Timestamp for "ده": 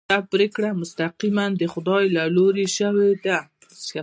3.25-3.37